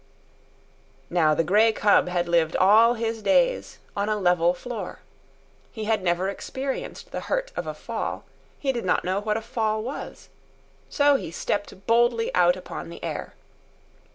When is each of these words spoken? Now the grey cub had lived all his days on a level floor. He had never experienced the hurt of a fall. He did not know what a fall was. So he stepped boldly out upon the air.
Now 1.11 1.35
the 1.35 1.43
grey 1.43 1.71
cub 1.71 2.07
had 2.09 2.27
lived 2.27 2.55
all 2.55 2.95
his 2.95 3.21
days 3.21 3.77
on 3.95 4.09
a 4.09 4.17
level 4.17 4.55
floor. 4.55 5.01
He 5.71 5.83
had 5.83 6.01
never 6.01 6.27
experienced 6.27 7.11
the 7.11 7.19
hurt 7.29 7.51
of 7.55 7.67
a 7.67 7.75
fall. 7.75 8.25
He 8.57 8.71
did 8.71 8.83
not 8.83 9.03
know 9.05 9.19
what 9.21 9.37
a 9.37 9.41
fall 9.43 9.83
was. 9.83 10.29
So 10.89 11.17
he 11.17 11.29
stepped 11.29 11.85
boldly 11.85 12.33
out 12.33 12.55
upon 12.55 12.89
the 12.89 13.03
air. 13.03 13.35